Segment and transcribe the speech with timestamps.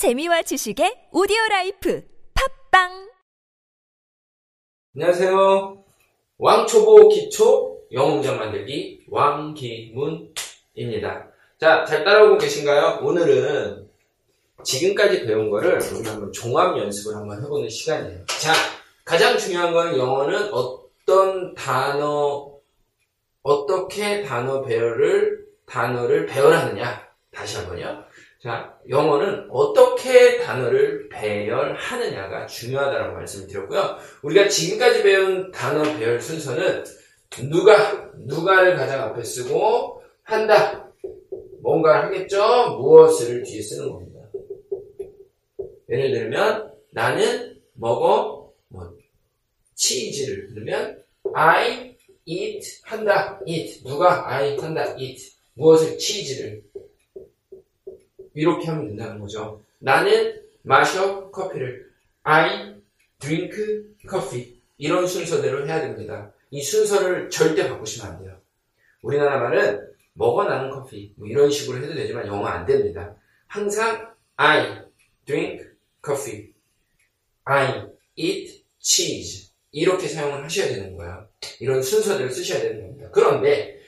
[0.00, 2.02] 재미와 지식의 오디오 라이프
[2.70, 3.10] 팟빵
[4.96, 5.84] 안녕하세요.
[6.38, 10.32] 왕초보 기초 문장 만들기 왕기문입니다.
[11.60, 13.00] 자, 잘 따라오고 계신가요?
[13.02, 13.90] 오늘은
[14.64, 18.24] 지금까지 배운 거를 우리 한번 종합 연습을 한번 해보는 시간이에요.
[18.24, 18.54] 자,
[19.04, 22.50] 가장 중요한 건 영어는 어떤 단어,
[23.42, 27.10] 어떻게 단어 배열을, 단어를 배열하느냐.
[27.32, 28.04] 다시 한번요.
[28.42, 33.98] 자, 영어는 어떻게 단어를 배열하느냐가 중요하다고 말씀을 드렸고요.
[34.22, 36.82] 우리가 지금까지 배운 단어 배열 순서는
[37.50, 40.90] 누가, 누가를 가장 앞에 쓰고 한다.
[41.60, 42.78] 뭔가를 하겠죠?
[42.78, 44.20] 무엇을 뒤에 쓰는 겁니다.
[45.90, 48.90] 예를 들면 나는 먹어 뭐
[49.74, 51.02] 치즈를 들으면
[51.34, 53.38] I eat 한다.
[53.44, 54.96] eat 누가 I 한다.
[54.96, 56.69] eat 무엇을 치즈를
[58.34, 59.62] 이렇게 하면 된다는 거죠.
[59.78, 61.90] 나는 마셔 커피를
[62.22, 62.76] I
[63.18, 63.56] drink
[64.08, 66.32] coffee 이런 순서대로 해야 됩니다.
[66.50, 68.36] 이 순서를 절대 바꾸시면 안 돼요.
[69.02, 73.14] 우리나라 말은 먹어 나는 커피 뭐 이런 식으로 해도 되지만 영어 안 됩니다.
[73.46, 74.82] 항상 I
[75.24, 75.64] drink
[76.04, 76.52] coffee,
[77.44, 77.86] I
[78.16, 81.28] eat cheese 이렇게 사용을 하셔야 되는 거예요.
[81.60, 83.08] 이런 순서대로 쓰셔야 되는 겁니다.
[83.12, 83.79] 그런데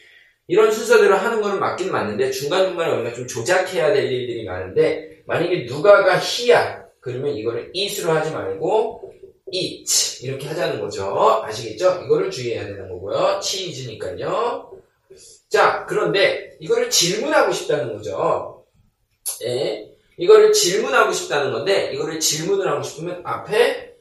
[0.49, 6.19] 이런 순서대로 하는 거는 맞긴 맞는데 중간중간에 우리가 좀 조작해야 될 일들이 많은데 만약에 누가가
[6.19, 9.13] he야 그러면 이거를 eat으로 하지 말고
[9.51, 11.43] eat 이렇게 하자는 거죠.
[11.45, 12.03] 아시겠죠?
[12.05, 13.41] 이거를 주의해야 되는 거고요.
[13.43, 14.73] cheese니까요.
[15.49, 18.65] 자, 그런데 이거를 질문하고 싶다는 거죠.
[19.45, 19.93] 예.
[20.17, 23.95] 이거를 질문하고 싶다는 건데 이거를 질문을 하고 싶으면 앞에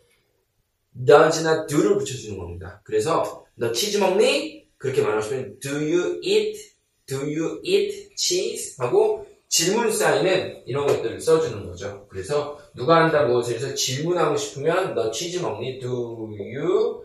[1.06, 2.82] does나 do를 붙여주는 겁니다.
[2.84, 4.61] 그래서 너 치즈 먹니?
[4.82, 6.60] 그렇게 말하시면 do you eat?
[7.06, 8.76] do you eat cheese?
[8.80, 12.08] 하고 질문 사인은 이런 것들을 써주는 거죠.
[12.10, 15.80] 그래서 누가 한다 무엇을 해서 질문하고 싶으면 너 치즈 먹니?
[15.80, 17.04] do you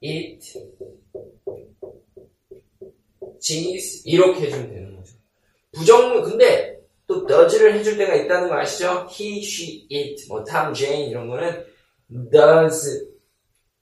[0.00, 0.40] eat
[3.40, 4.02] cheese?
[4.04, 5.14] 이렇게 해주면 되는 거죠.
[5.72, 6.78] 부정문 근데
[7.08, 9.08] 또 does를 해줄 때가 있다는 거 아시죠?
[9.10, 11.64] he, she, it, 뭐 Tom, Jane 이런 거는
[12.30, 13.08] does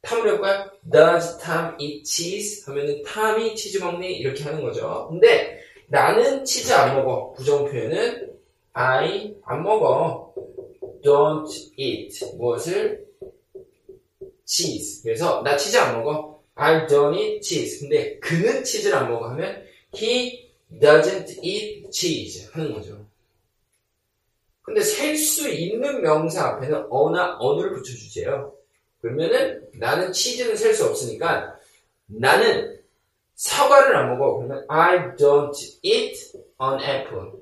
[0.00, 0.73] 탐을 해볼까요?
[0.90, 2.64] Does Tom eat cheese?
[2.66, 4.18] 하면은 탐이 치즈 먹니?
[4.18, 5.08] 이렇게 하는 거죠.
[5.10, 5.58] 근데
[5.88, 7.32] 나는 치즈 안 먹어.
[7.32, 8.32] 부정 표현은
[8.72, 10.34] I 안 먹어.
[11.02, 13.04] Don't eat 무엇을?
[14.46, 15.02] cheese.
[15.02, 16.42] 그래서 나 치즈 안 먹어.
[16.54, 17.80] I don't eat cheese.
[17.80, 19.64] 근데 그는 치즈를 안 먹어 하면
[19.94, 23.04] he doesn't eat cheese 하는 거죠.
[24.62, 28.52] 근데 셀 수 있는 명사 앞에는 어나 어느를 붙여주세요.
[29.04, 31.54] 그러면은 나는 치즈는 셀 수 없으니까
[32.06, 32.80] 나는
[33.34, 34.38] 사과를 안 먹어.
[34.38, 36.16] 그러면 I don't eat
[36.62, 37.32] an apple.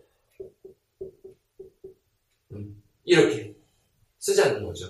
[2.50, 3.54] 음, 이렇게
[4.18, 4.88] 쓰자는 거죠.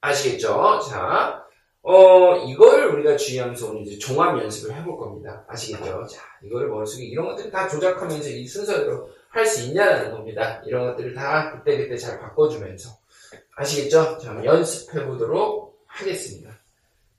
[0.00, 0.78] 아시겠죠?
[0.88, 1.44] 자,
[1.80, 5.44] 어, 이걸 우리가 주의하면서 오늘 이제 종합 연습을 해볼 겁니다.
[5.48, 6.06] 아시겠죠?
[6.06, 10.62] 자, 이거를 머릿속에 이런 것들을 다 조작하면서 이 순서대로 할 수 있냐는 겁니다.
[10.64, 12.90] 이런 것들을 다 그때그때 잘 바꿔주면서.
[13.56, 14.18] 아시겠죠?
[14.18, 15.61] 자, 연습해 보도록
[16.02, 16.50] 하겠습니다.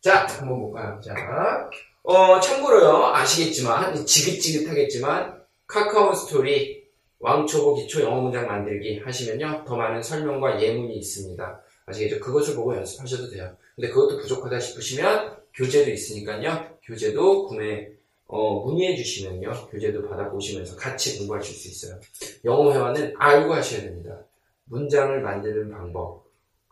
[0.02, 1.00] 자, 한번 볼까요?
[1.02, 1.70] 자,
[2.04, 6.84] 어, 참고로요, 아시겠지만, 지긋지긋하겠지만, 카카오 스토리,
[7.20, 11.62] 왕초보 기초 영어 문장 만들기 하시면요, 더 많은 설명과 예문이 있습니다.
[11.86, 12.20] 아시겠죠?
[12.20, 13.56] 그것을 보고 연습하셔도 돼요.
[13.76, 17.88] 근데 그것도 부족하다 싶으시면, 교재도 있으니까요, 교재도 구매,
[18.28, 22.00] 어, 문의해 주시면요, 교재도 받아보시면서 같이 공부하실 수 있어요.
[22.44, 24.18] 영어 회화는 알고 하셔야 됩니다.
[24.66, 26.23] 문장을 만드는 방법,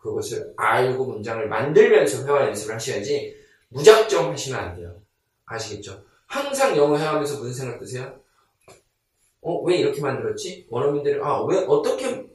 [0.02, 3.36] 그것을 알고 문장을 만들면서 회화 연습을 하셔야지
[3.68, 5.00] 무작정 하시면 안 돼요.
[5.44, 6.02] 아시겠죠?
[6.26, 8.20] 항상 영어 회화하면서 무슨 생각 드세요?
[9.40, 10.66] 어, 왜 이렇게 만들었지?
[10.70, 12.26] 원어민들이, 아, 왜, 어떻게,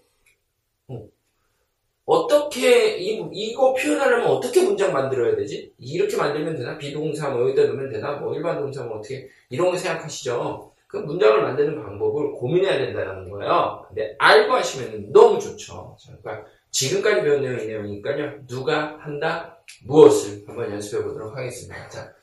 [2.06, 5.73] 어, 떻게 이, 이거 표현하려면 어떻게 문장 만들어야 되지?
[5.77, 6.77] 이렇게 만들면 되나?
[6.77, 8.13] 비동사 뭐 여기다 넣으면 되나?
[8.13, 10.73] 뭐 일반 동사 뭐 어떻게, 이런 거 생각하시죠?
[10.88, 13.83] 그 문장을 만드는 방법을 고민해야 된다는 거예요.
[13.88, 15.97] 근데 알고 하시면 너무 좋죠.
[16.23, 18.45] 그러니까 지금까지 배운 내용이 내용이니까요.
[18.45, 19.57] 누가 한다?
[19.83, 20.44] 무엇을?
[20.45, 21.89] 한번 연습해 보도록 하겠습니다.
[21.89, 22.13] 자,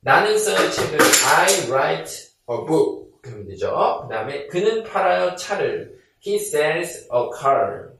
[0.00, 2.12] 나는 써요 책을 I write
[2.50, 3.10] a book.
[3.22, 3.70] 그러면 되죠.
[4.02, 5.98] 그 다음에 그는 팔아요 차를.
[6.26, 7.92] He sells a car.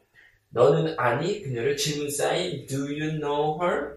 [0.51, 1.41] 너는 아니?
[1.41, 3.95] 그녀를 질문 사인 Do you know her?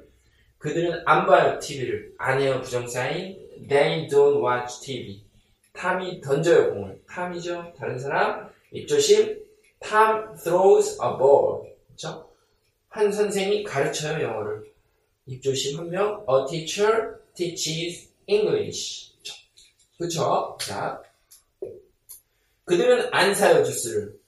[0.58, 2.14] 그들은 안 봐요 TV를.
[2.18, 3.38] 안 해요 부정 사인
[3.68, 5.26] They don't watch TV.
[5.74, 7.02] 탐이 던져요 공을.
[7.10, 7.74] 탐이죠?
[7.78, 8.50] 다른 사람?
[8.72, 9.44] 입조심?
[9.82, 12.30] Tom throws a ball 그렇죠?
[12.90, 14.74] 한 선생이 가르쳐요 영어를.
[15.28, 16.26] 입조심 한 명.
[16.30, 19.14] A teacher teaches English.
[19.98, 20.58] 그렇죠?
[20.62, 21.02] 자,
[22.66, 24.20] 그들은 안 사요 주스를.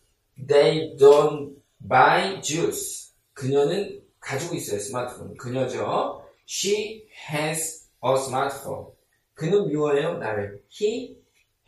[0.48, 1.56] They don't
[1.88, 3.12] buy juice.
[3.34, 5.36] 그녀는 가지고 있어요, 스마트폰.
[5.38, 6.25] 그녀죠.
[6.48, 8.92] She has a smartphone.
[9.34, 10.64] 그는 미워해요, 나를.
[10.72, 11.18] He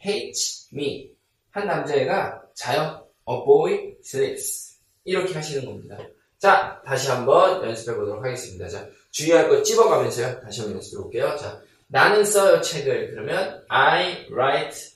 [0.03, 1.13] hates me.
[1.51, 3.07] 한 남자애가 자요.
[3.29, 4.68] A boy sleeps.
[5.09, 5.97] 이렇게 하시는 겁니다.
[6.37, 8.67] 자, 다시 한번 연습해 보도록 하겠습니다.
[8.69, 10.39] 자, 주의할 거 찝어가면서요.
[10.41, 11.35] 다시 한번 연습해 볼게요.
[11.37, 13.11] 자, 나는 써요 책을.
[13.11, 14.93] 그러면 I write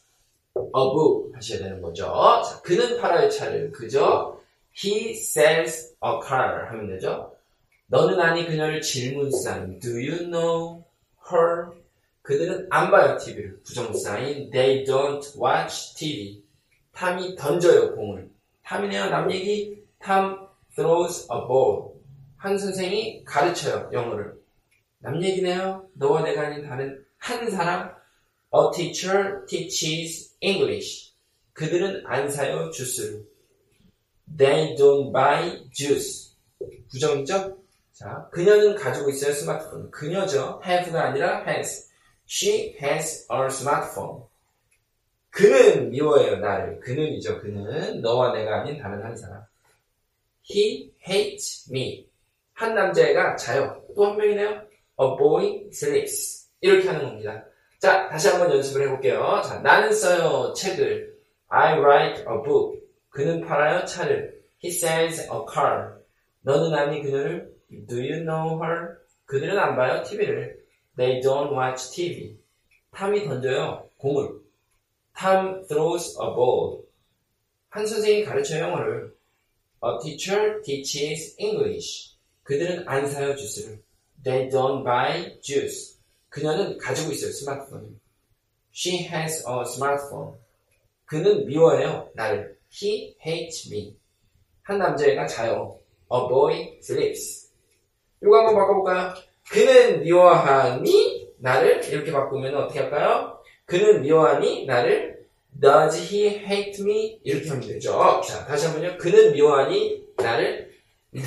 [0.56, 2.06] a book 하셔야 되는 거죠.
[2.48, 3.71] 자, 그는 팔아요 차를.
[3.71, 4.39] 그죠?
[4.75, 7.36] He sells a car 하면 되죠.
[7.88, 10.83] 너는 아니 그녀를 질문사인 Do you know
[11.31, 11.71] her?
[12.21, 13.60] 그들은 안 봐요 TV를.
[13.63, 16.42] 부정사인 They don't watch TV.
[16.94, 18.30] 탐이 던져요 공을.
[18.63, 19.82] 탐이네요 남 얘기.
[20.03, 21.94] 탐 throws a ball.
[22.35, 24.33] 한 선생이 가르쳐요 영어를.
[25.00, 25.88] 남 얘기네요.
[25.94, 27.95] 너와 내가 아닌 다른 한 사람.
[28.53, 31.13] A teacher teaches English.
[31.53, 33.25] 그들은 안 사요 주스를.
[34.38, 36.35] They don't buy juice.
[36.91, 37.57] 부정이죠?
[37.94, 39.89] 자, 그녀는 가지고 있어요 스마트폰.
[39.89, 40.61] 그녀죠.
[40.65, 41.89] have가 아니라 has.
[42.27, 44.25] She has a smartphone.
[45.29, 46.79] 그는 미워해요 나를.
[46.81, 47.39] 그는이죠.
[47.39, 49.41] 그는 너와 내가 아닌 다른 한 사람.
[50.49, 52.07] He hates me.
[52.53, 53.81] 한 남자애가 자요.
[53.95, 54.49] 또 한 명이네요.
[54.49, 56.49] A boy sleeps.
[56.61, 57.43] 이렇게 하는 겁니다.
[57.79, 59.41] 자, 다시 한번 연습을 해볼게요.
[59.45, 61.13] 자, 나는 써요 책을.
[61.47, 62.79] I write a book.
[63.09, 64.41] 그는 팔아요 차를.
[64.63, 65.97] He sells a car.
[66.41, 67.53] 너는 아니 그녀를?
[67.87, 68.97] Do you know her?
[69.25, 70.63] 그들은 안 봐요 TV를.
[70.97, 72.37] They don't watch TV.
[72.91, 74.29] 탐이 던져요 공을.
[75.19, 76.83] Tom throws a ball.
[77.69, 79.13] 한 선생이 가르쳐요 영어를.
[79.83, 82.15] A teacher teaches English.
[82.44, 83.81] 그들은 안 사요 주스를.
[84.24, 85.97] They don't buy juice.
[86.30, 87.89] 그녀는 가지고 있어요 스마트폰을.
[88.74, 90.38] She has a smartphone.
[91.06, 92.57] 그는 미워해요 나를.
[92.71, 93.97] He hates me.
[94.63, 95.80] 한 남자애가 자요.
[96.12, 97.51] A boy sleeps.
[98.21, 99.13] 이거 한번 바꿔볼까요?
[99.51, 103.38] 그는 미워하니 나를 이렇게 바꾸면 어떻게 할까요?
[103.65, 105.22] 그는 미워하니 나를
[105.59, 107.19] Does he hate me?
[107.23, 108.21] 이렇게 하면 되죠.
[108.27, 108.97] 자, 다시 한번요.
[108.97, 110.71] 그는 미워하니 나를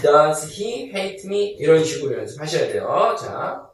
[0.03, 1.53] Does he hate me?
[1.59, 3.17] 이런 식으로 연습하셔야 돼요.
[3.19, 3.71] 자.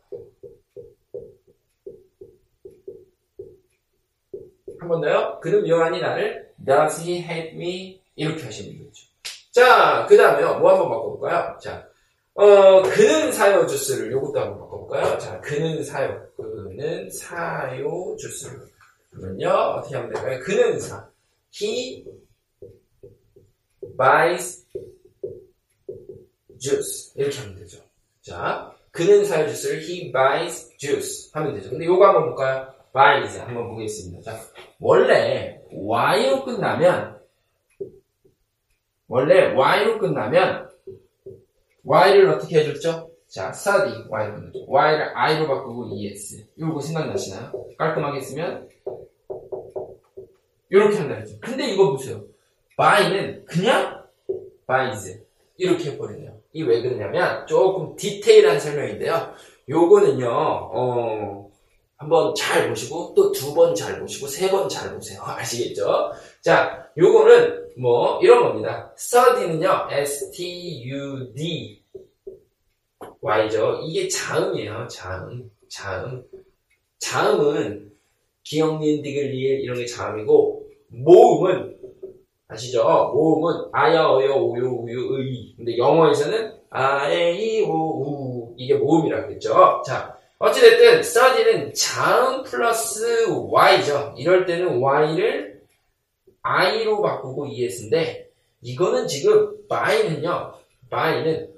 [4.79, 5.39] 한 번 더요.
[5.41, 8.01] 그는 미워하니 나를 Does he hate me?
[8.17, 9.07] 이렇게 하시면 되죠.
[9.53, 10.59] 자, 그 다음에요.
[10.59, 11.59] 뭐 한번 바꿔볼까요?
[11.61, 11.87] 자,
[12.35, 15.19] 어, 그는 사요 주스를 요것도 한번 바꿔볼까요?
[15.19, 16.27] 자, 그는 사요.
[16.37, 18.72] 그는 사요 주스를.
[19.13, 20.41] 그러면요, 어떻게 하면 될까요?
[20.41, 21.09] 그는 사.
[21.55, 22.05] He
[23.97, 24.67] buys
[26.59, 27.13] juice.
[27.17, 27.79] 이렇게 하면 되죠.
[28.23, 31.71] 자, 그는 사요 주스를 he buys juice 하면 되죠.
[31.71, 32.73] 근데 요거 한번 볼까요?
[32.93, 34.33] buys 한번 보겠습니다.
[34.33, 34.41] 자,
[34.81, 37.21] 원래 y로 끝나면
[39.09, 40.71] 원래 y로 끝나면
[41.85, 43.12] y를 어떻게 해줬죠?
[43.33, 44.65] 자, study 끝나죠.
[44.69, 46.45] y를 i로 바꾸고 es.
[46.61, 47.51] 요거 생각나시나요?
[47.79, 48.69] 깔끔하게 쓰면
[50.69, 51.37] 이렇게 한다 했죠.
[51.41, 52.23] 근데 이거 보세요.
[52.77, 54.03] buy는 그냥
[54.67, 55.25] buys
[55.57, 56.33] 이렇게 해버리네요.
[56.55, 59.33] 이 왜 그러냐면 조금 디테일한 설명인데요.
[59.69, 61.51] 요거는요, 어,
[61.97, 65.23] 한번 잘 보시고 또 두 번 잘 보시고 세 번 잘 보세요.
[65.25, 66.13] 아시겠죠?
[66.43, 68.93] 자, 요거는 뭐 이런 겁니다.
[68.99, 71.82] study는요, s-t-u-d
[73.23, 73.81] y죠.
[73.85, 74.87] 이게 자음이에요.
[74.89, 76.25] 자음, 자음.
[76.99, 77.91] 자음은
[78.45, 81.77] 기억니은 디글리엘 이런 게 자음이고 모음은
[82.49, 82.83] 아시죠?
[83.15, 89.83] 모음은 아야 어여 오요 우유 의 근데 영어에서는 아에 이 오 우 이게 모음이라고 했죠.
[89.87, 94.15] 자 어찌됐든 study는 자음 플러스 y죠.
[94.19, 95.63] 이럴 때는 y를
[96.43, 98.29] i로 바꾸고 es인데
[98.63, 100.53] 이거는 지금 by는요.
[100.91, 101.49] by는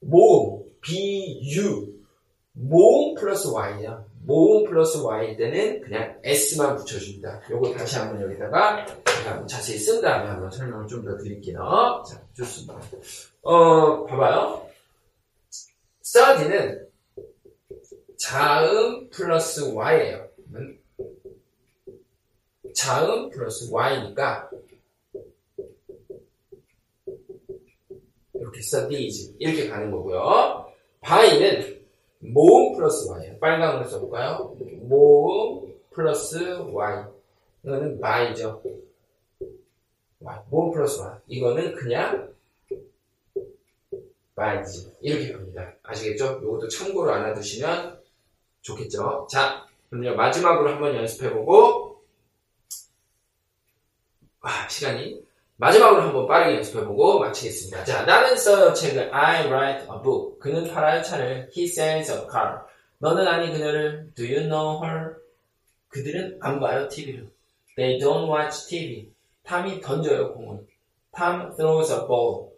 [0.00, 2.00] 모음 bu
[2.52, 7.42] 모음 플러스 y냐 모음 플러스 y일 때는 그냥 s만 붙여줍니다.
[7.50, 8.86] 요거 다시 한번 여기다가
[9.46, 12.02] 자세히 쓴 다음에 한번 설명을 좀 더 드릴게요.
[12.08, 12.80] 자, 좋습니다.
[13.42, 14.68] 어, 봐봐요.
[16.04, 16.86] study는
[18.18, 20.28] 자음 플러스 y예요.
[22.74, 24.50] 자음 플러스 y니까
[28.34, 30.59] 이렇게 studies 이렇게 가는 거고요.
[31.00, 31.80] By는
[32.20, 33.38] 모음 플러스 y예요.
[33.38, 34.56] 빨강으로 써볼까요?
[34.82, 37.04] 모음 플러스 y.
[37.64, 38.34] 이거는 y.
[40.50, 41.18] 모음 플러스 y.
[41.26, 42.34] 이거는 그냥
[44.36, 44.92] by지.
[45.00, 45.74] 이렇게 갑니다.
[45.82, 46.40] 아시겠죠?
[46.42, 48.00] 이것도 참고로 알아두시면
[48.62, 49.26] 좋겠죠?
[49.30, 50.16] 자, 그럼요.
[50.16, 52.02] 마지막으로 한번 연습해보고,
[54.42, 55.22] 아, 시간이
[55.60, 57.84] 마지막으로 한번 빠르게 연습해보고 마치겠습니다.
[57.84, 59.14] 자, 나는 써요 책을.
[59.14, 60.38] I write a book.
[60.38, 61.50] 그는 팔아요 차를.
[61.54, 62.60] He sells a car.
[62.98, 64.10] 너는 아니 그녀를.
[64.14, 65.16] Do you know her?
[65.88, 67.28] 그들은 안 봐요 TV를.
[67.76, 69.10] They don't watch TV.
[69.44, 70.66] 탐이 던져요 공을.
[71.14, 72.48] Tom throws a ball.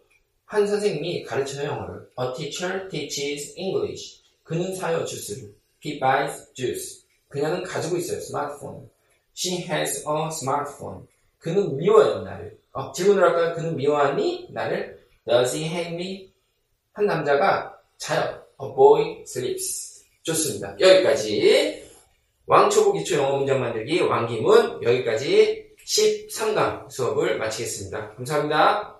[0.45, 2.09] 한 선생님이 가르쳐요 영어를.
[2.17, 4.21] A teacher teaches English.
[4.43, 5.53] 그는 사요 주스를.
[5.85, 7.03] He buys juice.
[7.27, 8.89] 그녀는 가지고 있어요 스마트폰.
[9.35, 11.05] She has a smartphone.
[11.43, 12.57] 그는 미워요 나를.
[12.71, 13.53] 어, 질문을 할까요?
[13.53, 14.47] 그는 미워하니?
[14.51, 14.97] 나를?
[15.27, 16.33] Does he hate me?
[16.93, 18.41] 한 남자가 자요.
[18.61, 20.05] A boy sleeps.
[20.23, 20.73] 좋습니다.
[20.79, 21.83] 여기까지
[22.47, 28.15] 왕초보 기초 영어 문장 만들기 왕기문 여기까지 13강 수업을 마치겠습니다.
[28.15, 28.92] 감사합니다.